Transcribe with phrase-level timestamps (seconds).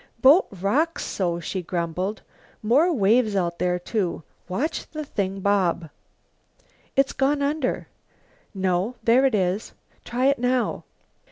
[0.19, 2.23] "Boat rocks so," she grumbled.
[2.63, 4.23] "More waves out there, too.
[4.49, 5.91] Watch the thing bob!"
[6.95, 7.87] "It's gone under!"
[8.51, 10.85] "No, there it is!" "Try it now."